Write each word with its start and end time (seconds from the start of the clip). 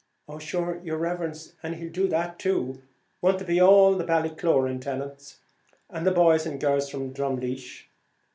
"Oh 0.27 0.39
shure, 0.39 0.81
yer 0.83 0.97
riverence, 0.97 1.53
an' 1.61 1.73
he'll 1.73 1.91
do 1.91 2.07
that 2.07 2.39
too; 2.39 2.81
won't 3.21 3.37
there 3.37 3.45
be 3.45 3.61
all 3.61 3.93
the 3.93 4.03
Ballycloran 4.03 4.81
tenants, 4.81 5.41
and 5.91 6.07
the 6.07 6.11
boys 6.11 6.43
and 6.47 6.59
girls 6.59 6.89
from 6.89 7.13
Drumleesh?" 7.13 7.85